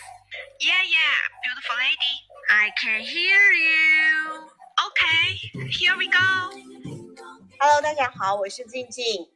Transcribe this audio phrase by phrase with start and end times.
[0.61, 2.23] Yeah, yeah, beautiful lady.
[2.47, 4.47] I can hear you.
[4.87, 6.55] Okay, here we go.
[7.59, 9.29] Hello，大家好，我是静静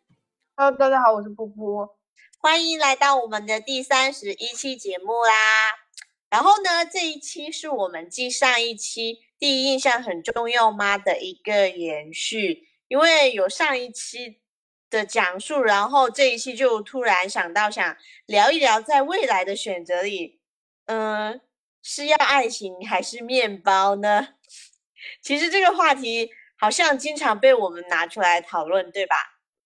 [0.56, 1.98] ，Hello，大家好，我是布布。
[2.40, 5.81] 欢迎来到我们的第三十一期节目啦。
[6.32, 14.40] 然后呢，这一期是我们继上一期第一印象很重要吗的一个延续，因为有上一期
[14.90, 20.40] 的讲述，然后这一期就突然想到想聊一聊在未来的选择里，
[20.86, 21.42] 嗯，
[21.84, 24.30] 是要爱情还是面包呢？
[25.22, 29.18] 其实这个话题好像经常被我们拿出来讨论，对吧？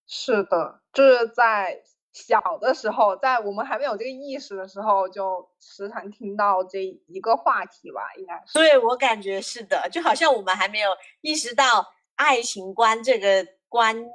[0.08, 1.82] 是的，就是在
[2.16, 8.54] 小的时候，在我们还没有这个意识的时候，就时常听到这一个话题吧，应该是。
[8.54, 10.90] 对我感觉是的，就好像我们还没有
[11.20, 14.06] 意识到爱情观这个观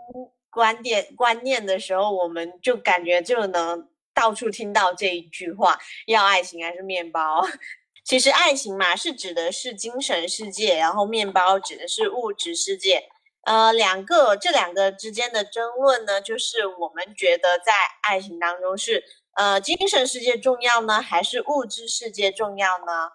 [0.48, 7.46] 观点观念的时候，我们就感觉就能到处听到这一句话：要爱情还是面包？
[8.02, 13.09] 其实爱情嘛，是指的是精神世界，然后面包指的是物质世界。
[13.42, 19.02] 呃，两个这两个之间的争论呢，就是我们觉得在爱情当中是
[19.36, 23.10] 呃精神世界重要呢，还是物质世界重要呢？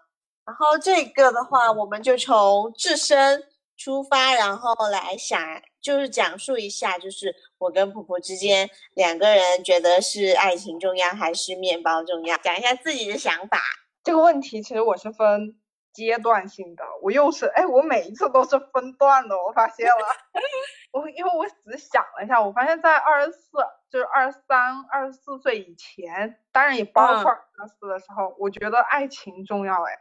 [0.45, 3.43] 然后这个的话，我们就从自身
[3.77, 5.39] 出发，然后来想，
[5.81, 13.59] 就是讲述一下，就是我跟婆婆之间两个人觉得是爱情重要还是面包重要，讲一下自己的想法。
[14.03, 15.55] 这个问题其实我是分
[15.95, 20.05] 阶段性的，我又是哎，我每一次都是分段的，我发现了。
[20.91, 23.57] 我因为我只想了一下，我发现在二十四，
[23.89, 29.73] 就是二十三、二十四岁以前，当然也包括二十四的时候，我觉得爱情重要。
[29.73, 29.93] 哎，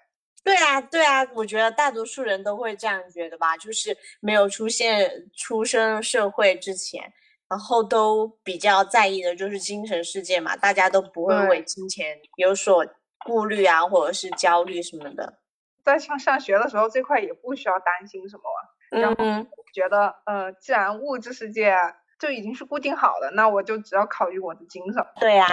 [0.43, 7.13] 对啊，对啊，我觉得大多数人都会这样觉得吧，就是没有出现出生社会之前，
[7.49, 12.85] 然后都比较在意的就是精神世界嘛，大家都不会为金钱有所
[13.25, 15.41] 顾虑啊，或者是焦虑什么的。
[15.85, 18.43] 在上上学的时候，这块也不需要担心什么。
[18.91, 21.77] 然后嗯，觉得，呃，既然物质世界
[22.19, 25.05] 就已经是固定好的，那我就只要考虑我的精神。
[25.21, 25.49] 对啊，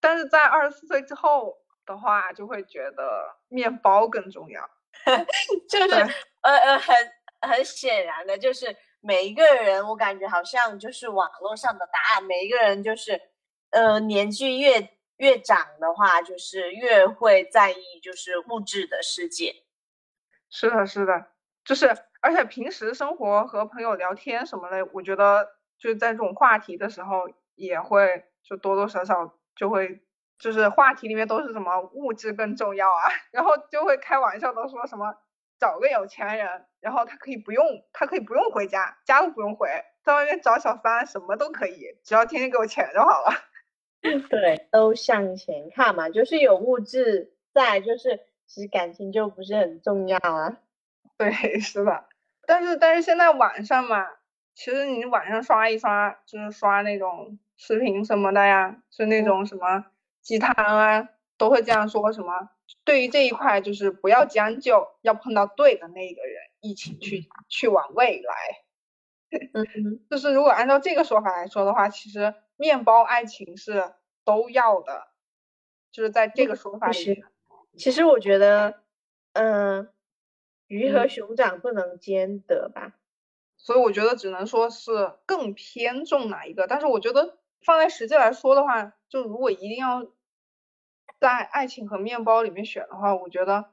[0.00, 4.68] 但是在二十四岁之后的话，就会觉得面包更重要。
[5.68, 5.94] 就是
[6.42, 6.96] 呃呃，很
[7.42, 13.20] 很显然的，就是每一个人，我感觉好像就是网络上的答案，每一个人就是，
[13.70, 19.54] 呃，年纪越越长的话，就是越会在意就是物质的世界。
[20.50, 21.26] 是的，是的，
[21.64, 21.88] 就是
[22.20, 30.02] 而且平时生活和朋友聊天什么的，我觉得就是在这种话题的时候，也会就多多少少就会。
[30.40, 35.14] 就是话题里面都是什么物质更重要啊， 然后就会开玩笑的说什么
[35.58, 37.62] 找个有钱人，然后他可以不用，
[37.92, 39.68] 他可以不用回家，家都不用回，
[40.02, 43.34] 在外面找小三什么都可以，只要天天给我钱就好了。
[44.30, 48.18] 对，都向前看嘛，就是有物质在，就是
[48.52, 50.58] 其实感情就不是很重要啊。
[51.16, 51.30] 对，
[51.60, 52.04] 是的。
[52.48, 54.04] 但是但是现在晚上嘛，
[54.56, 59.84] 其实你晚上刷一刷，就是刷那种视频什么的呀，是那种什么
[60.20, 62.50] 鸡汤啊，都会这样说什么。
[62.84, 68.34] 对于这一块，就是不要将就，要碰到对的那个人，一起去去往未来。
[69.54, 73.92] 嗯， 就是如果按照这个说法来说的话，其实面包爱情是
[74.24, 75.06] 都要的，
[75.92, 77.24] 就是在这个说法里。
[77.76, 78.82] 其实我觉得，
[79.32, 79.88] 嗯、
[80.66, 82.94] 鱼和嗯熊掌不能兼得吧。
[83.56, 90.06] 所以我觉得只能说是更偏重哪一个，但是我觉得放在实际来说的话，就如果一定要
[91.20, 93.70] 在爱情和面包里面选的话，我觉得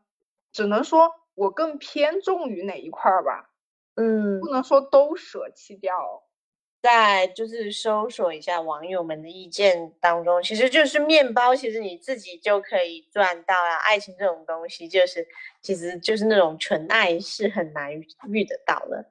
[0.51, 3.49] 只能说我更偏重于哪一块儿吧，
[3.95, 6.26] 嗯不能说都舍弃掉。
[6.81, 13.75] 在就是搜索一下网友们的意见当中，其实就是面包，其实你自己就可以赚到啊。
[13.87, 15.27] 爱情这种东西，就是
[15.61, 17.93] 其实就是那种纯爱是很难
[18.29, 19.05] 遇得到的。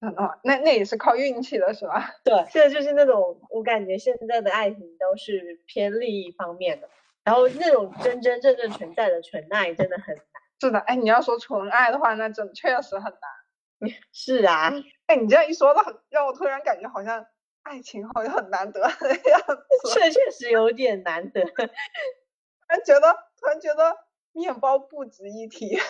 [0.00, 2.10] 嗯啊，那那也是靠运气的是吧？
[2.24, 6.88] 对，现在就是那种我感觉现在的爱情都是偏利益方面的，
[7.24, 10.24] 然后那种真真正正存在的纯爱真的很难。
[10.60, 13.90] 是的，哎，你要说纯爱的话，那真确实很难。
[14.12, 14.72] 是啊，
[15.06, 17.26] 哎，你这样一说的很，让我突然感觉好像
[17.62, 19.58] 爱情好像很难得的样子。
[19.94, 21.42] 这确实有点难得。
[21.54, 23.96] 突然觉得，突然觉得
[24.32, 25.76] 面包不值一提。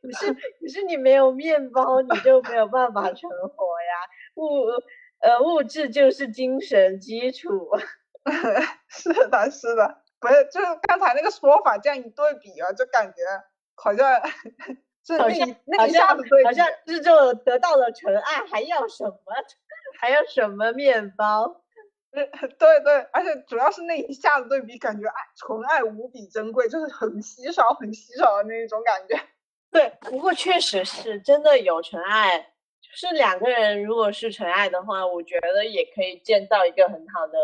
[0.00, 4.08] 可是可是你没有面包，你就没有办法存活呀。
[4.36, 4.64] 物
[5.20, 7.70] 呃物质就是精神基础。
[8.88, 13.22] 是的，是的，不是，就是刚才那个说法这样一对比啊，就感觉
[13.74, 14.20] 好像
[15.08, 19.14] 这好像那好那一下子对比，好像这就得到了纯爱，还要什么？
[19.98, 21.62] 还要什么面包？
[22.10, 22.26] 对
[22.84, 29.18] 对，而且主要是那一下子对比，感觉爱纯爱无比珍贵，就是很稀少、很稀少的那一种感觉。
[29.72, 32.38] 对，不过确实是真的有纯爱，
[32.82, 37.38] 就是两个人如果是纯爱的话，我觉得也可以建造一个很好的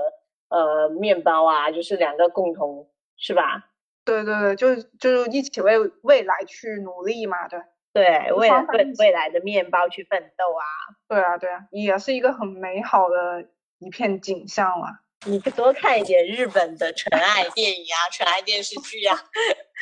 [0.49, 3.71] 呃面包啊，就是两个共同是吧？
[4.05, 7.61] 对对对，就是就是一起为未来去努力嘛，对。
[7.93, 10.65] 对，为了为双方一起未来的面包去奋斗啊！
[11.06, 13.47] 对啊，对啊，也是一个很美好的
[13.79, 14.89] 一片景象了。
[15.27, 19.17] 你多看一点日本的纯爱电影啊、纯爱电视剧啊。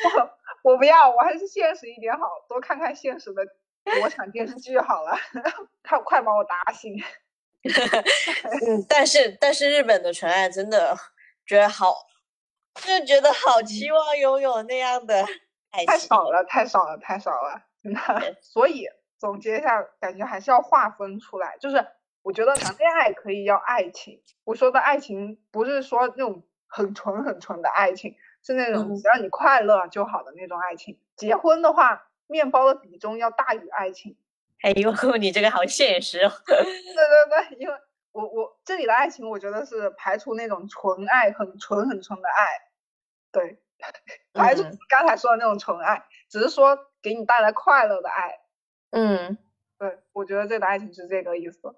[0.61, 3.43] 我不要，我还是现实一点好，多看看现实的
[3.99, 5.17] 国产电视剧好了。
[5.83, 6.95] 快快把我打醒！
[7.65, 10.95] 嗯，但是但是日本的纯爱真的
[11.47, 11.95] 觉得好，
[12.75, 15.25] 就觉得好期望拥有那样的
[15.71, 15.87] 爱情。
[15.87, 18.37] 太少了，太少了，太少了， 真的。
[18.41, 18.87] 所以
[19.17, 21.57] 总结一下，感觉还是要划分出来。
[21.59, 21.85] 就是
[22.21, 30.99] 我觉得谈恋爱可以要爱情，我说的爱情不是说那种很纯很纯的爱情，是那种嗯只要你快乐就好的那种爱情。
[31.15, 34.17] 结婚的话，面包的比重要大于爱情。
[34.61, 36.31] 哎呦， 你这个好现实哦。
[36.45, 37.73] 对对对，因为
[38.13, 42.47] 我我这里的爱情，我觉得是排除那种纯爱，很纯很纯的爱，
[43.31, 43.61] 对，
[44.33, 48.39] 排除嗯刚才说的那种纯爱，只是说给你带来快乐的爱。
[48.91, 49.37] 嗯，
[49.77, 51.75] 对，我觉得这个爱情是这个意思，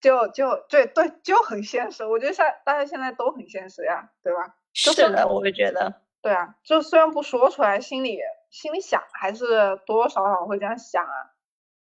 [0.00, 2.04] 就就对对，就很现实。
[2.06, 4.56] 我觉得现大家现在都很现实呀，对吧？
[4.72, 6.00] 就是的，我也觉得。
[6.22, 11.34] 对啊，就虽然不说出来，心里心里想还是多多少少会这样想啊。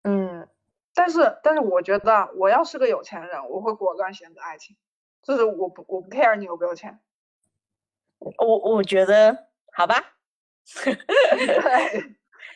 [0.03, 0.47] 嗯，
[0.99, 4.75] 但是但是我觉得，我要是个有钱人，我会果断选择爱情，
[5.23, 6.99] 就是我不我不 care 你有没有钱。
[8.19, 10.17] 我我觉得好吧。
[10.83, 10.91] 对，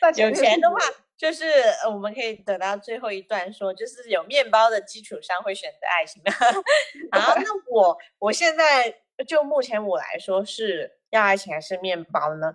[0.02, 0.76] 那 有钱的话，
[1.16, 1.46] 就是
[1.82, 6.30] 呃我们可以等到最后一段说，就是有面包的基础上会选择爱情的。
[7.18, 8.94] 好，那我我现在
[9.26, 12.52] 就目前我来说是要爱情还是面包呢？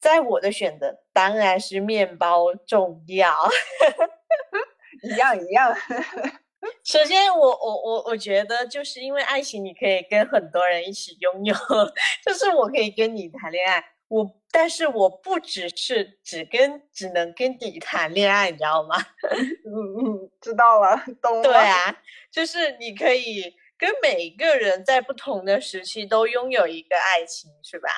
[0.00, 3.32] 在我的选择当然是面包重要。
[5.02, 5.74] 一样一样，
[6.84, 11.54] 首先我，我我我觉得，就是因为爱情，你可以跟很多人一起拥有，
[12.24, 18.96] 就是我可以跟你谈恋爱，我但是我不只是只跟只能跟你谈恋爱，你知道吗？
[19.66, 21.42] 嗯嗯，知道了，懂了。
[21.42, 21.96] 对啊，
[22.30, 27.88] 就是你可以跟每个人在不同的时期都拥有一个爱情，是吧？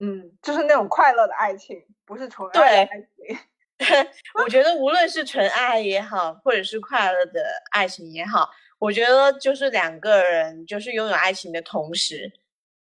[0.00, 3.38] 嗯，就是那种快乐的爱情，不是纯爱的对爱情。
[4.42, 8.48] 我觉得无论是纯爱也好，或者是快乐的爱情也好，
[8.78, 12.32] 我觉得就是两个人就是拥有爱情的同时，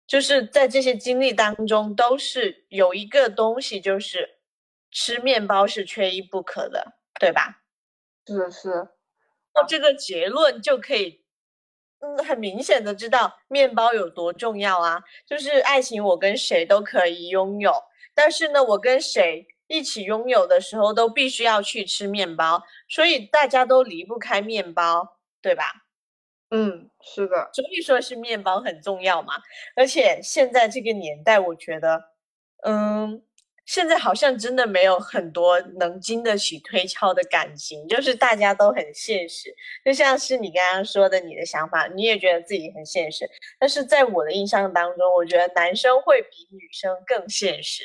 [0.07, 4.39] 就是在这些经历当中，都是有一个东西，就是
[4.93, 7.63] 吃面包是缺一不可的，对吧？
[8.27, 8.89] 是是，
[9.55, 11.25] 那这个结论就可以，
[12.01, 15.03] 嗯，很明显的知道面包有多重要啊！
[15.27, 17.73] 就是爱情，我跟谁都可以拥有，
[18.15, 25.73] 但是呢，我跟谁一起拥有的时候，都必须要去吃面包，所以大家都离不开面包，对吧？
[26.51, 29.35] 嗯，是的，所以说是面包很重要嘛。
[29.75, 32.01] 而且现在这个年代，我觉得，
[32.63, 33.21] 嗯，
[33.65, 39.53] 现在好像真的没有很多能经得起推敲的感情，就是大家都很现实。
[39.85, 47.83] 就像是你刚刚说的，你的想法，你也觉得自己很现实，但是在我的印象当中，我觉得男生会比女生更现实。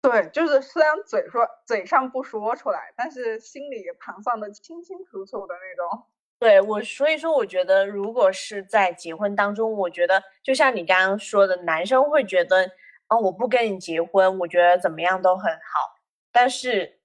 [0.00, 6.04] 对，就是虽然嘴说嘴上不说出来，但是心里盘算的清清楚楚的那种。
[6.38, 12.70] 对我，所以说我觉得，如果是在结婚当中，我觉得就像你刚刚说的，男生会觉得，
[13.08, 15.98] 哦，我不跟你结婚，我觉得怎么样都很好。
[16.30, 17.00] 但是，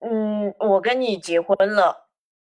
[0.00, 2.08] 嗯，我跟你结婚了，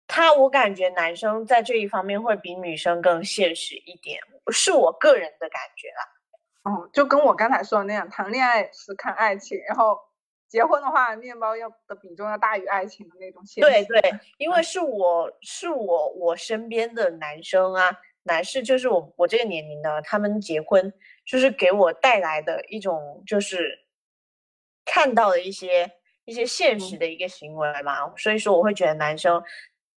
[0.06, 4.18] 他我感觉男生在这一方面会比女生更现实一点，
[4.50, 6.13] 是我个人的感觉啦。
[6.64, 9.98] 哦，就跟我刚才说的那样，谈恋爱是看爱情，然后
[10.48, 13.70] 结婚的话，面包要的比重要大于爱情的那种现实。
[13.70, 20.92] 对对，因为是我是我我身边的男生啊，男士就是我我这个年龄的，他们结婚
[21.26, 23.80] 就是给我带来的一种就是
[24.86, 25.90] 看到的一些
[26.24, 29.42] 一些现实的一个行为嘛，所以说我会觉得男生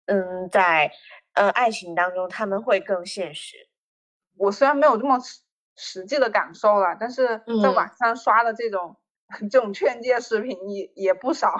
[0.08, 0.92] 嗯在
[1.32, 3.70] 呃爱情当中他们会更现实。
[4.36, 5.18] 我虽然没有这么
[5.78, 8.98] 实实际的感受了，但是在嗯网上刷的这种、
[9.50, 11.56] 这种劝诫视频也也不少。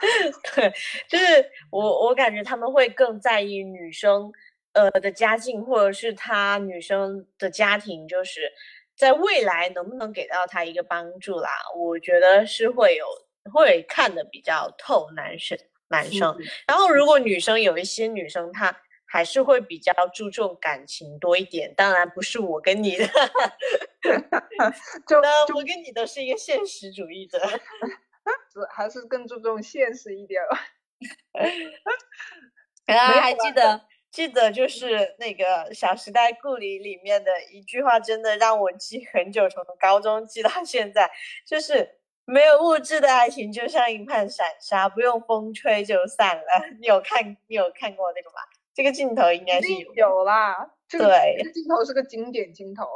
[0.56, 0.72] 对，
[1.08, 4.32] 就是我我感觉他们会更在意女生
[4.72, 8.50] 呃的家境，或者是她女生的家庭，就是
[8.96, 11.50] 在未来能不能给到她一个帮助啦。
[11.76, 13.06] 我觉得是会有
[13.52, 15.58] 会看的比较透男生
[15.88, 18.74] 男生，嗯然后如果女生有一些女生她
[19.12, 23.06] 还是会比较注重感情多一点，当然不是我跟你的，
[25.08, 27.38] 就那就我跟你都是一个现实主义者。
[28.52, 30.58] 是还是更注重现实一点了。
[32.86, 33.80] 然后没有啊还记得
[34.12, 41.10] 记得就是那个《小时代》故里里面的一句话，真的让我记很久，从高中记到现在，
[41.44, 46.42] 就是没有物质的爱情就像一盘散沙，不用风吹就散了。
[46.80, 48.36] 你有看你有看过那个吗？
[48.80, 49.94] 这个镜头应该是有。
[49.94, 50.56] 有啦，
[50.88, 52.86] 这个对这个镜头是个经典镜头。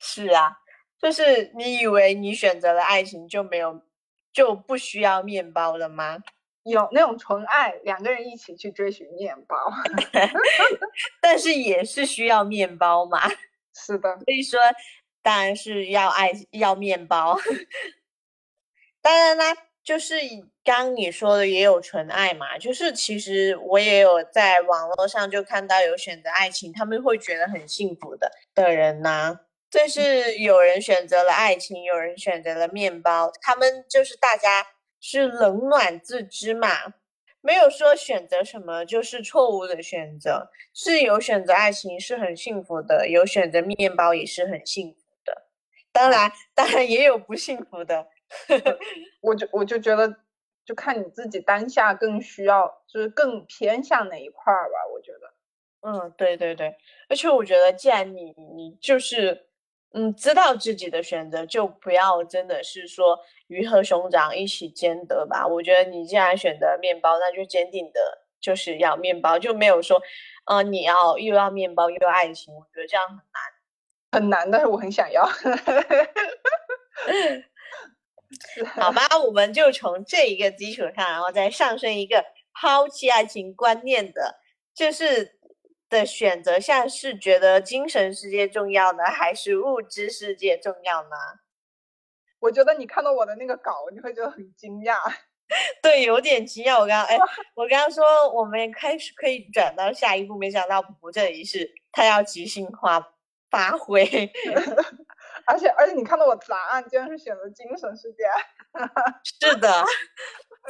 [0.00, 0.56] 是啊，
[1.00, 3.80] 就是你以为你选择了爱情就没有
[4.32, 6.18] 就不需要面包了吗？
[6.64, 9.56] 有那种纯爱，两个人一起去追寻面包。
[11.22, 13.20] 但是也是需要面包嘛。
[13.72, 14.58] 是的，所以说，
[15.22, 17.38] 当然是要爱要面包。
[19.00, 19.54] 当然啦，
[19.90, 20.14] 就是
[20.62, 34.64] 刚你说的也有纯爱嘛，就是其实我也有在网络上就看到有选择爱情，他们会觉得很幸福的的人呐、这是有人选择了爱情，有人选择了面包，他们就是大家
[35.00, 36.68] 是冷暖自知嘛，
[37.40, 45.48] 没有说选择什么就是错误的选择，是有选择爱情是很幸福的，有选择面包也是很幸福的。
[45.90, 48.06] 当然，当然也有不幸福的。
[49.20, 50.14] 我就我就觉得，
[50.64, 54.78] 就看你自己当下更需要，就是更偏向哪一块儿吧。
[54.92, 55.32] 我觉得，
[55.82, 56.74] 嗯，对对对，
[57.08, 59.46] 而且我觉得，既然你你就是
[59.92, 63.18] 嗯知道自己的选择，就不要真的是说
[63.48, 65.46] 鱼和熊掌一起兼得吧。
[65.46, 68.00] 我觉得你既然选择面包，那就坚定的
[68.40, 70.00] 就是要面包，就没有说，
[70.46, 73.22] 呃，你要又要面包又要爱情，我觉得这样很难。
[74.12, 75.24] 很难，但是我很想要。
[78.74, 84.40] 好吧，我们就从这一个基础上，然后再上升一个抛弃爱情观念的，
[84.74, 85.38] 就是
[85.88, 91.16] 的选择下是觉得精神世界重要呢，还是物质世界重要呢？
[92.38, 94.96] 我觉得你看到我的那个稿，你会觉得很惊讶。
[95.82, 96.74] 对，有点惊讶。
[96.74, 97.18] 我刚刚哎，
[97.54, 103.14] 我刚刚说我们开始可以转到下一步，没想到不这里是他要即兴化
[103.50, 104.04] 发挥。
[105.50, 108.24] 而且而且你看到我答案竟然是选择精神世界，
[109.50, 109.84] 是的，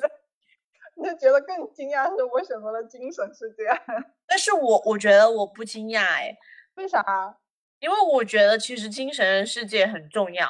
[0.97, 3.65] 你就觉得更惊讶，是我选择了精神世界。
[4.27, 6.35] 但是我我觉得我不惊讶哎，
[6.77, 7.37] 为啥？
[7.79, 10.49] 因为我觉得其实精神世界很重要，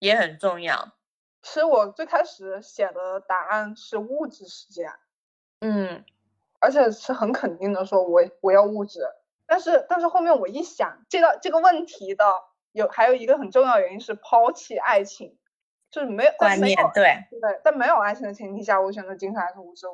[0.00, 0.92] 也很重要。
[1.42, 4.90] 其实我最开始写的答案是物质世界，
[5.60, 6.04] 嗯，
[6.60, 9.00] 而且是很肯定的说我我要物质。
[9.46, 12.24] 但是但是后面我一想，这个这个问题的
[12.72, 15.38] 有还有一个很重要原因是抛弃爱情，
[15.90, 19.86] 就是没有在观没有念对，对，在没有爱情的前提下，我选择精神还是物质？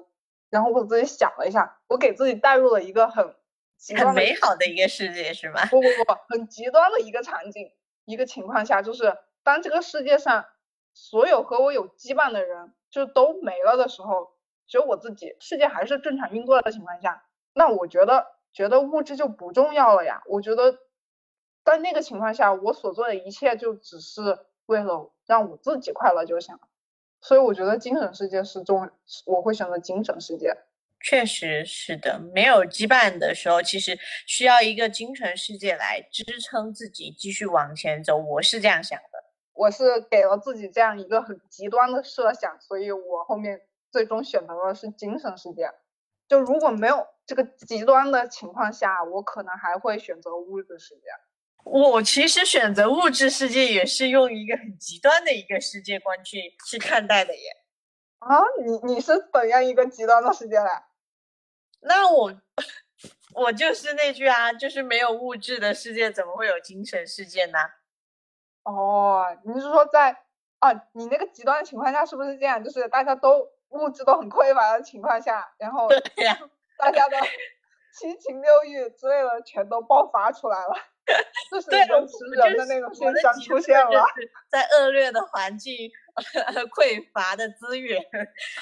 [0.51, 3.35] 然后我自己想了一下，我给自己带入了一个很
[3.77, 5.67] 极很端美好的一个世界是吗？
[5.71, 7.71] 不不不，很极端的一个场景，
[8.05, 10.47] 一个情况下，就是当这个世界上
[10.95, 14.31] 所有和我有羁绊的人就都没了的时候，
[14.67, 20.23] 只有我自己，世界还是正常运作的情况下，那我觉得觉得物质就不重要了呀。
[20.27, 20.79] 我觉得
[21.71, 26.61] 在那个情况下，我所做的一切就只是为了让我自己快乐就行了。
[27.21, 28.91] 所以我觉得精神世界是重，
[29.27, 30.57] 我会选择精神世界。
[31.01, 38.17] 确实是的，没有羁绊的时候，其实需要一个精神世界来支撑自己继续往前走。
[38.17, 39.25] 我是这样想的。
[39.53, 43.61] 我是给了自己这样一个很极端的设想，所以我后面
[43.93, 45.71] 最终选择的是精神世界。
[46.29, 51.03] 就如果没有这个极端的情况下，我可能还会选择物质世界。
[51.71, 57.43] 我其实选择物质世界也是用一个很极端的一个世界观去去看待的耶。
[58.21, 60.71] 啊，你你是怎样一个极端的世界嘞？
[61.83, 62.33] 那我
[63.35, 67.59] 我就是那句啊，就是没有物质的世界，怎么会有精神世界呢？
[68.65, 70.17] 哦，你是说在
[70.59, 72.63] 啊，你那个极端的情况下是不是这样？
[72.65, 76.37] 就是大家都物质都很匮乏的情况下，然后对呀、
[76.77, 77.17] 大家的
[77.95, 80.98] 七情六欲之类的全都爆发出来了，就是
[81.71, 84.07] 对，人吃人的那种现象出现了。
[84.51, 85.91] 在恶劣的环境、
[86.75, 88.03] 匮乏的资源，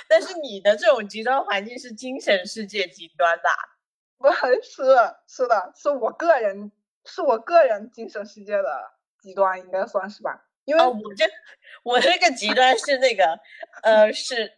[0.08, 3.50] 但是你的这种极端环境是精神世界极端吧？
[4.18, 4.60] 不是
[5.26, 6.70] 是的，是我个人
[7.04, 10.46] 是我个人精神世界的极端，应该算是吧？
[10.64, 11.24] 因为、哦，我这
[11.82, 13.38] 我这个极端是那个
[13.82, 14.52] 呃是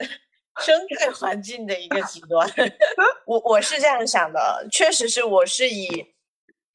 [0.59, 2.49] 生态环境的一个极端，
[3.27, 6.15] 我我是这样想的，确实是我是以。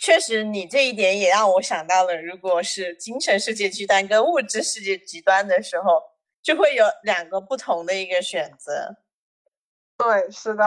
[0.04, 6.02] 确实，你这一点也让我想到了，如果是精神世界极端跟物质世界极端的时候，
[6.42, 8.98] 就会有两个不同的一个选择。
[9.98, 10.66] 对，是的。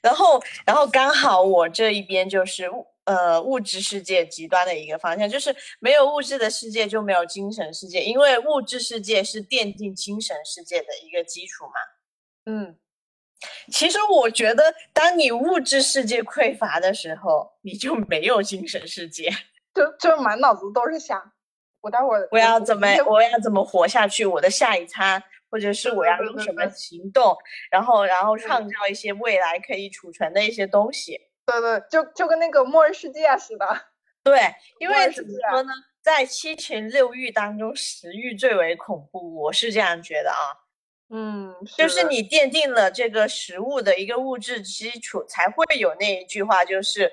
[0.00, 11.72] 然后，然后刚好我这一边就是物呃物质世界极端的一个方向，就是没有物质的世界就没有精神世界，因为物质世界是奠定精神世界的一个基础嘛。
[12.46, 12.78] 嗯，
[13.70, 19.30] 其实我觉得，当你物质世界匮乏的时候，你就没有精神世界。
[19.74, 21.32] 就就满脑子都是想，
[21.80, 25.22] 我待会儿我要怎么我要怎么活下去，我的下一餐。
[25.50, 27.32] 或者是我要用什么行动，
[27.70, 31.16] 然后然后创造一些未来可以储存的一些东西。
[31.46, 33.64] 对对，就就跟那个末日世界似的。
[34.24, 35.70] 对，因为怎么说呢，
[36.02, 40.63] 在七情六欲当中，食欲最为恐怖，我是这样觉得啊。
[41.10, 47.12] 嗯，就是你奠定了这个食物的一个物质基础，才会有那一句话，就是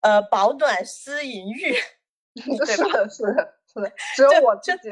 [0.00, 1.74] 呃，饱暖思淫欲。
[2.40, 4.90] 是的，是的，是的，只有我自己。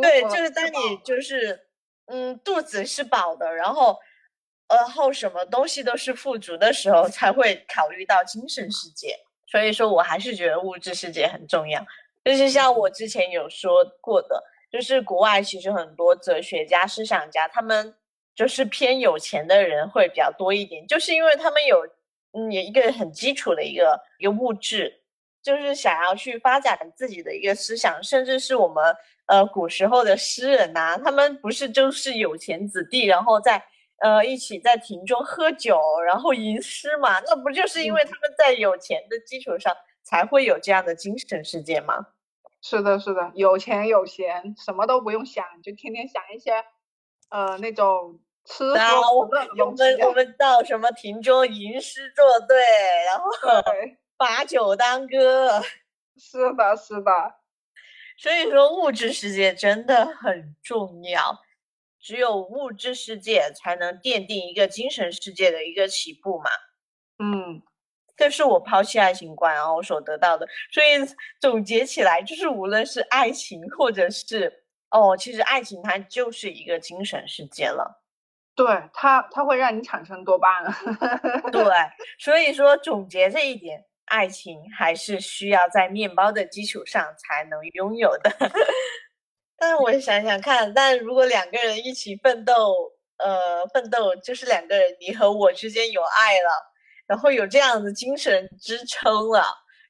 [0.00, 1.64] 对，就是当你就是。
[2.10, 3.98] 嗯，肚子是饱的，然后，
[4.66, 9.14] 然后什么东西都是富足的时候，才会考虑到精神世界。
[9.46, 11.84] 所以说我还是觉得物质世界很重要。
[12.24, 17.94] 就是像我之前有说过的，就是国外其实很多哲学家、思想家，他们
[18.34, 21.86] 就是偏有钱的人会比较多一点，就是因为他们有
[22.32, 25.00] 嗯一个很基础的一个一个物质，
[25.42, 28.94] 就是想要去发展自己的一个思想，甚至是我们。
[29.28, 33.62] 呃，古时候的诗人呐，他们不是就是有钱子弟，然后在
[33.98, 37.20] 呃一起在庭中喝酒，然后吟诗嘛？
[37.26, 42.06] 那不就是因为他们在有钱的基础上，才会有这样的精神世界吗？
[42.60, 46.64] 是的，是的，有钱有闲，什么都不用想，就天天想一些
[47.30, 52.56] 呃那种吃喝我们我们我们到什么亭中吟诗作对，
[53.06, 53.30] 然后
[54.16, 55.62] 把酒当歌。
[56.20, 57.12] 是的，是的。
[58.16, 61.38] 所以说，物质世界真的很重要，
[62.00, 66.50] 只有物质世界才能奠定一个精神世界的一个起步嘛。
[67.20, 67.62] 嗯，
[68.18, 70.46] 这是我抛弃爱情观然后所得到的。
[70.70, 70.88] 所以
[71.40, 74.52] 总结起来，就是无论是爱情，或者是
[74.90, 78.02] 哦，其实爱情它就是一个精神世界了。
[78.54, 81.50] 对它，它会让你产生多巴胺。
[81.50, 81.64] 对，
[82.18, 83.84] 所以说总结这一点。
[84.10, 88.30] 爱情还是需要在面包的基础上才能拥有的。
[89.58, 96.48] 但是我想想看，但如果两个人一起奋斗，呃，奋斗就是两个人，你和我之间有爱了，
[97.08, 99.42] 然后有这样的精神支撑了，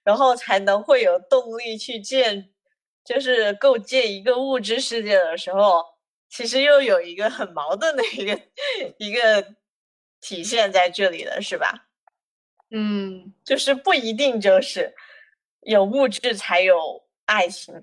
[0.05, 2.49] 然后才能会有动力去建，
[3.05, 5.85] 就是构建一个物质世界的时候，
[6.31, 8.41] 其实又有一个很矛盾的一个
[8.99, 9.45] 一个
[10.21, 11.89] 体现在这里了，是吧？
[12.71, 14.95] 嗯，就是不一定就是
[15.63, 17.75] 有物质才有爱情，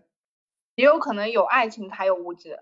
[0.76, 2.58] 也有可能有爱情才有物质。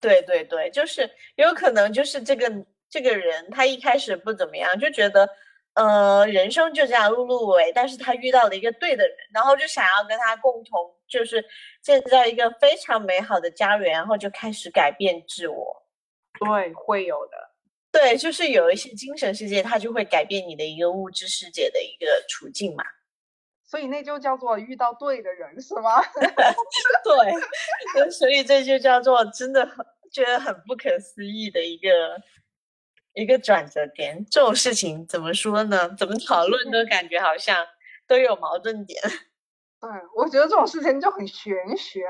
[0.00, 2.50] 对对对，就是有可能就是这个
[2.88, 5.28] 这个人他一开始不怎么样，就觉得
[5.76, 11.44] 呃人生就这样碌碌无为，但是他遇到了一个对的人，然后就想要跟他共同就是
[11.80, 15.82] 建造一个非常美好的家园，然后就开始改变自我。
[16.40, 17.32] 对，会有的。
[17.92, 22.84] 对，就是有一些精神世界，它就会改变你的一个物质世界的一个处境嘛。
[23.64, 26.02] 所以那就叫做遇到对的人，是吗？
[27.04, 31.90] 对， 所以这就叫做真的很觉得很不可思议的一个
[33.16, 34.24] 一个转折点。
[34.30, 35.92] 这种事情怎么说呢？
[35.96, 37.66] 怎么讨论都感觉好像
[38.06, 39.02] 都有矛盾点。
[39.80, 42.04] 对，我觉得这种事情就很玄学。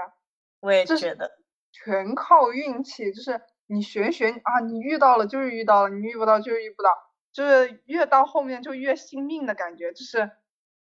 [0.60, 1.30] 我也觉得，
[1.72, 3.40] 全靠运气，就是。
[3.68, 6.90] 你玄学啊，你遇到了就是遇到了，你遇不到就是遇不到，
[7.32, 10.30] 就是越到后面就越信命的感觉，就是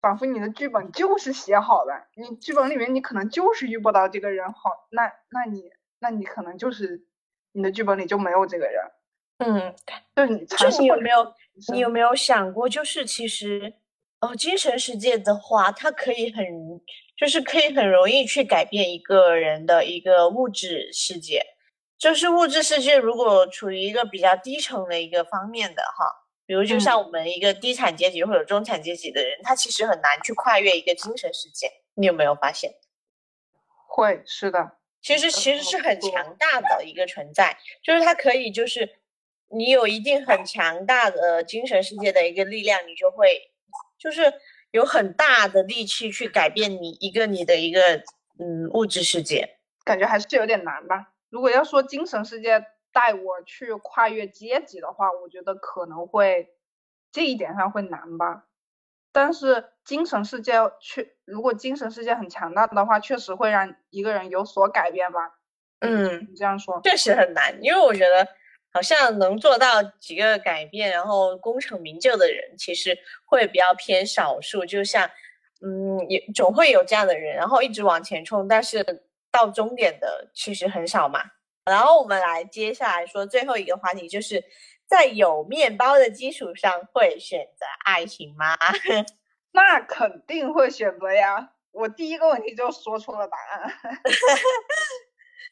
[0.02, 7.06] 仿佛你的剧本就是写好的，你剧本里面你可能就是遇不到这个人，好，那那你那你可能就是
[7.54, 8.84] 你的剧本里就没有这个人，
[9.40, 9.76] 嗯，
[10.16, 11.34] 对，你就是你有没有
[11.72, 13.74] 你有没有想过，就是其实
[14.20, 16.46] 哦，精神世界的话，它可以很
[17.16, 21.42] 就是可以很容易去改变一个人的一个物质世界。
[21.98, 26.06] 就是物质世界如果处于一个比较低层的一个方面的哈，
[26.46, 31.72] 比如就像我们一个低产阶级或者中产阶级的人，他其实很难去跨越一个精神世界。
[31.96, 32.72] 你有没有发现？
[33.88, 38.88] 会是的，其实其实是很强大的一个存在，就是它可以就是
[39.50, 43.52] 你有一定很强大的精神世界的一个力量，你就会
[43.98, 44.34] 就是
[44.72, 48.04] 有很大的力气去改变你一个你的一个
[48.40, 51.14] 嗯物质世界，感觉还是有点难吧。
[51.30, 56.50] 如果要说精神世界带我去跨越阶级的话，我觉得可能会
[57.12, 58.46] 这一点上会难吧。
[59.12, 65.40] 但是精神世界确，如果精神世界很强大的话，确实会让一个人有所改变吧。
[65.80, 68.28] 嗯，你这样说，确实很难，因为我觉得
[68.78, 74.64] 好像能做到几个改变，然后功成名就的人，其实会比较偏少数。
[74.64, 75.10] 就像，
[75.64, 78.86] 嗯，也总会有这样的人，然后一直往前冲，但是
[79.32, 81.24] 到终点的其实很少嘛。
[81.66, 84.44] 然后我们来接下来说最后一个话题，就是
[84.86, 88.56] 在有面包的基础上会选择爱情吗？
[89.54, 91.50] 那肯定会选择呀。
[91.72, 93.74] 我第一个问题就说出了答案。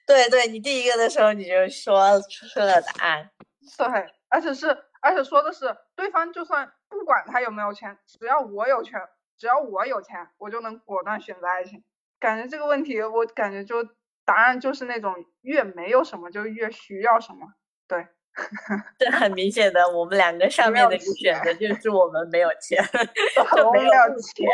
[0.06, 3.30] 对对，你第一个的时候你就说出了答案。
[3.78, 3.86] 对，
[4.30, 4.68] 而且是，
[5.02, 9.00] 而且说的是对方就算不管他有没有钱，只要我有钱，
[9.38, 11.84] 只要我有钱，我就能果断选择爱情。
[12.20, 13.84] 感觉这个问题，我感觉就
[14.24, 17.48] 答案就是那种越没有什么就越需要什么。
[17.88, 18.08] 对，
[18.98, 22.84] 这很明显的，我们两个上面的一个选择就是我们没有钱，
[23.66, 23.92] 我没有
[24.22, 24.48] 钱。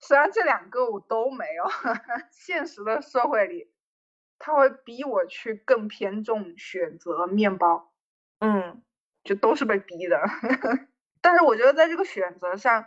[0.00, 1.64] 虽然这两个我都没有，
[2.30, 3.71] 现实的社会里，
[4.44, 7.92] 他会逼我去更偏重选择面包。
[8.40, 8.82] 嗯
[9.22, 10.20] 就都是被逼的。
[11.20, 12.86] 但是我觉得在这个选择上，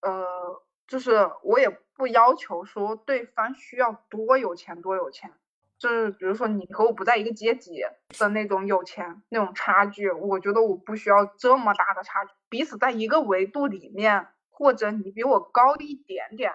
[0.00, 5.30] 呃，就是我也不要求说对方需要多有钱多有钱，
[5.78, 7.82] 就是比如说你和我不在一个阶级
[8.18, 16.54] 的那种有钱那种差距，我觉得我不需要这么大的差距，彼此在一个维度里面，或者你比我高一点点，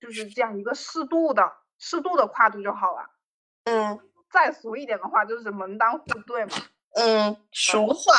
[0.00, 3.09] 就是这样一个适度的适度的跨度就好了。
[3.70, 6.50] 嗯再俗一点的话，就是门当户对嘛。
[6.94, 8.14] 嗯，俗话。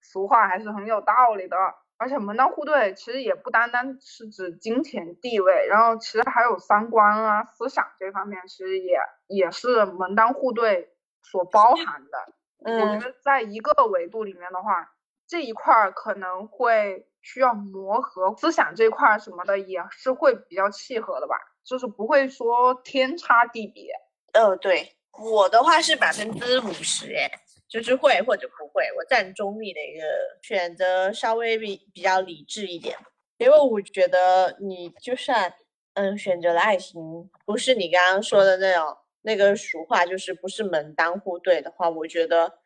[0.00, 1.56] 俗话还是很有道理的。
[1.96, 10.90] 而且门当户对其实也不单单是指金钱地位，然后其实还有三观啊、思想这方面，其实也也是门当户对
[11.22, 12.18] 所包含的。
[12.58, 14.92] 我嗯觉得在一个维度里面的话，
[15.26, 21.34] 这一块儿可能会需要磨合，思想这块儿什么的也是会比较契合的吧，
[21.64, 23.92] 就是不会说天差地别。
[24.32, 27.30] 呃，对，我的话是百分之五十，哎，
[27.68, 30.04] 就是会或者不会，我占中立的一个
[30.42, 32.96] 选择，稍微比比较理智一点，
[33.38, 35.54] 因为我觉得你就算
[35.94, 42.58] 嗯选择了爱情，不是你刚刚说的那种那个俗话，就是不是门当户对的话，我觉得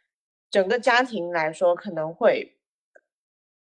[0.50, 2.56] 整个家庭来说可能会，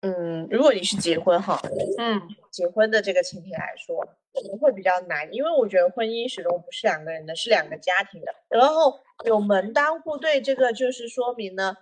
[0.00, 1.60] 嗯，如果你是结婚哈，
[1.98, 2.20] 嗯。
[2.50, 8.34] 结婚的这个前提来说，可能会比较难，因为我觉得婚姻始终不是两个人的，是两个家庭的。
[8.48, 11.76] 然后有门当户对，这个就是说明呢，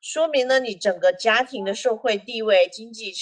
[0.00, 3.12] 说明了你整个家庭的社会地位、经济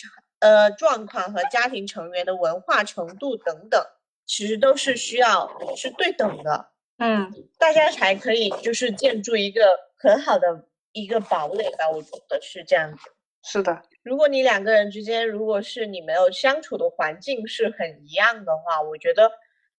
[0.41, 3.85] 呃状况和家庭成员的文化程度等等，
[4.27, 11.91] 其实都是需要是对等的，嗯大家才可以就是建筑一个很好的一个堡垒吧。
[11.91, 12.99] 我觉得是这样子。
[13.43, 19.29] 是的，如果你两个人之间，如果是你没有相处的环境是很一样的话，我觉得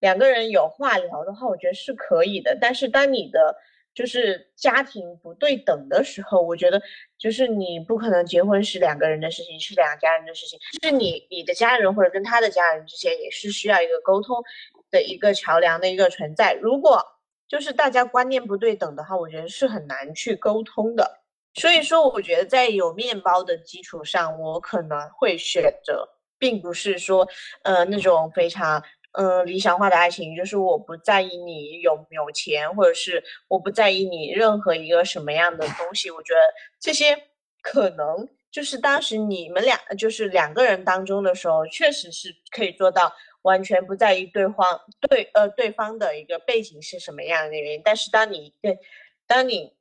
[0.02, 2.58] 两个人有话聊的话，我觉得是可以的。
[2.60, 3.56] 但是当你的
[3.94, 6.82] 就是家庭不对等的时候，我觉得
[7.18, 14.44] 就是你不可能结婚是两个人的事情，是两家人的事情，是你你的家人或者跟他的家人之间也是需要一个沟通
[14.92, 16.52] 的一个桥梁的一个存在。
[16.56, 17.02] 如果
[17.48, 21.22] 就是大家观念不对等的话，我觉得是很难去沟通的。
[21.58, 27.28] 所以说，我觉得在有面包的基础上，我可能会选择，并不是说，
[27.64, 36.12] 呃，那种非常，呃，理想化的爱情，就是我不在意你有没有钱，或者是我不在意你任何一个什么样的东西。
[36.12, 36.40] 我觉得
[36.80, 37.18] 这些
[37.64, 47.82] 可能就是当时你们俩就是两个人当中的时候，确实是可以做到完全不在意对方对呃对方的一个背景是什么样的原因。
[47.84, 48.78] 但是当你对
[49.26, 49.74] 当你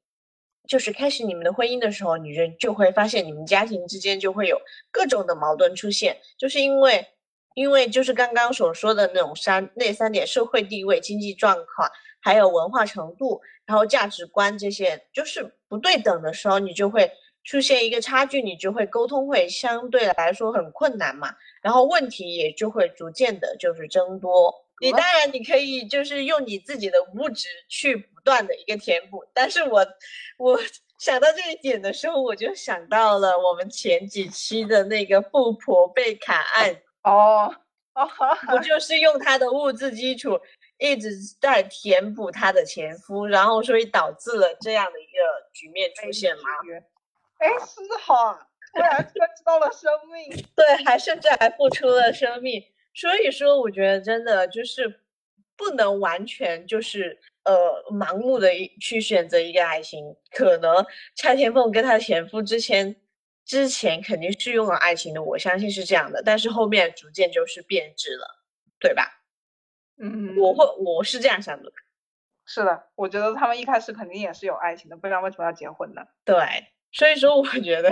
[0.66, 7.06] 就是开始你们的婚姻的时候，女人就会发现你们家庭之间就会有各种的矛盾出现，就是因为
[7.54, 17.10] 因为就是刚刚所说的那种三那三点：社会地位、经济状况，还有文化程度，然后价值观这些，就是不对等的时候，你就会
[17.44, 24.54] 出现一个差距，你就会沟通会相对来说很困难嘛，然后问题也就会逐渐的就是增多。
[24.80, 29.86] 你当然你可以就是用你自己的物质去不断的一个填补，但是我
[30.36, 30.58] 我
[30.98, 37.54] 想到这一点的时候，我就想到了我们前几期的那个富婆被砍案，哦
[37.94, 38.10] 哦，
[38.48, 40.40] 不 就是用她的物质基础
[40.78, 45.10] 一直在填补她的前夫，然后所以导致了这样的一个
[45.52, 46.42] 局面出现吗？
[47.38, 50.44] 哎，是哈，突然认识到了生命。
[50.56, 52.60] 对，还甚至还付出了生命。
[52.92, 55.00] 所以说，我觉得真的就是
[55.56, 57.54] 不能完全就是呃
[57.90, 60.16] 盲目的去选择一个爱情。
[60.30, 62.96] 可能蔡天凤跟她前夫之前
[63.44, 66.22] 之前肯定是用了爱情的，我相信是这样的。
[66.24, 68.44] 但是后面逐渐就是变质了，
[68.78, 69.22] 对吧？
[69.98, 71.72] 嗯，我会我是这样想的。
[72.44, 76.02] 是的，我觉得他们一开始肯定也是有爱情的，不然为什么要结婚呢？
[76.24, 76.36] 对，
[76.92, 77.90] 所以说我觉得，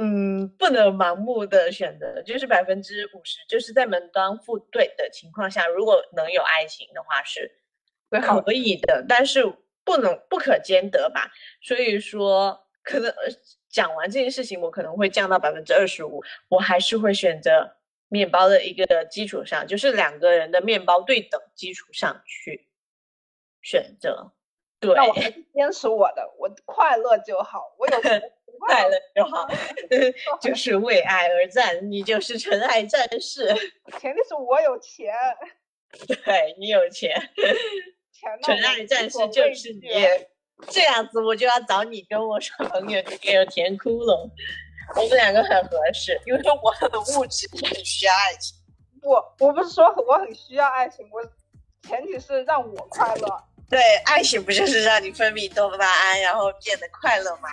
[0.00, 7.50] 嗯，不能盲目的选择，就是百分之五十，就是在门当户对的情况下，如果能有爱情的话是
[8.08, 9.44] 可以的，但是
[9.84, 11.30] 不能不可兼得吧。
[11.60, 13.28] 所以说，可能呃
[13.68, 17.76] 讲完这件事情，我可能会降到百分之二十五，我还是会选择
[18.08, 22.68] 面包的一个基础上，就是两个人的面包对等基础上去
[23.62, 24.30] 选择。
[24.78, 28.00] 对，那我还是坚持我的，我快乐就好，我有
[28.60, 29.48] 快乐就好，
[30.40, 33.46] 就 是为爱而战，你就是纯爱战士。
[33.98, 35.12] 前提是我有钱，
[36.24, 37.14] 对你有钱，
[38.44, 39.88] 纯爱战士就是你。
[40.70, 44.28] 这样子我就要找你跟我说朋友，你给我填窟窿，
[44.96, 48.58] 我们两个很合适，因为我很物质你很需要爱情。
[49.00, 49.10] 不，
[49.46, 51.22] 我不是说我很需要爱情，我
[51.88, 53.44] 前提是让我快乐。
[53.70, 57.48] 对，爱情不就是让你分泌多巴胺，然后变得快乐吗？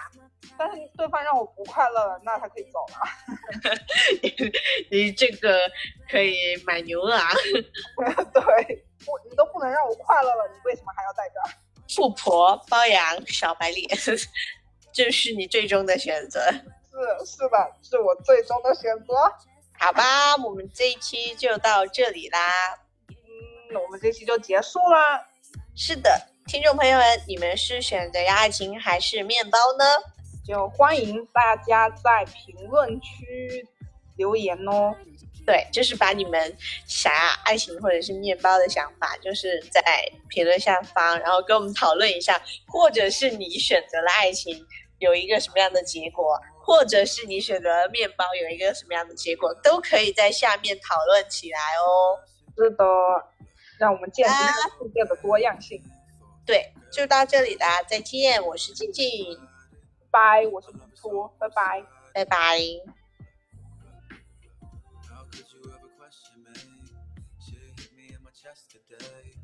[0.57, 2.99] 但是对方让我不快乐了，那他可以走了。
[4.91, 5.59] 你这个
[6.09, 7.29] 可以买牛了啊、
[8.33, 11.49] 对，不你都不能让我快乐了，你为什么还要在这儿？
[11.87, 13.87] 富婆、包养、小白脸，
[14.91, 16.41] 这是你最终的选择。
[16.49, 19.13] 是是的，是我最终的选择。
[19.77, 22.39] 好吧，我们这一期就到这里啦。
[23.09, 25.27] 嗯，我们这期就结束啦。
[25.75, 26.09] 是的，
[26.47, 29.85] 听众朋友们，你们是选择爱情还是面包呢？
[30.45, 33.67] 就欢迎大家在评论区
[34.15, 34.95] 留言哦。
[35.45, 39.81] 对，就是把你们想要爱情或者是面包的想法，就是在
[40.27, 44.65] 评论下方，然后跟我们讨论一下，或者是你选择了爱情
[44.99, 52.19] 有一个什么样的结果，或者是你选择了面包有一个什么样的结果，都可以在下面讨论起来哦。
[52.57, 52.85] 是的，
[53.77, 55.79] 让我们见识这个世界的多样性。
[56.43, 59.37] 对，就到这里啦，再见，我是静静，
[60.14, 61.84] 拜，我是木初，拜拜。
[62.14, 62.36] 拜拜。
[65.08, 66.54] How could you ever question me?
[67.38, 69.36] Shit hit me in my chest today.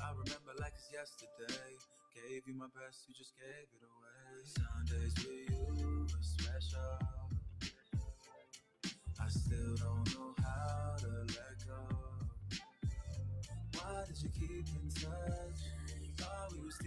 [0.00, 1.78] I remember like it's yesterday.
[2.14, 4.44] Gave you my best, you just gave it away.
[4.44, 6.98] Sundays with you were special.
[9.20, 11.80] I still don't know how to let go.
[13.74, 15.60] Why did you keep in touch?
[16.16, 16.78] Thought we was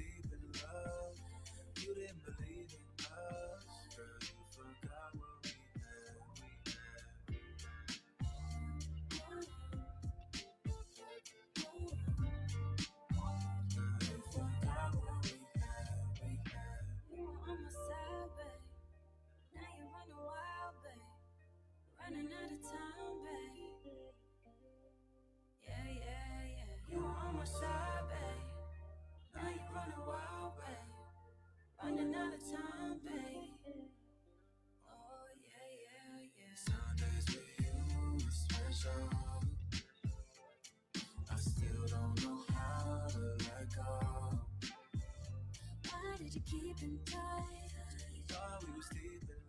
[47.10, 49.41] thought we were sleeping.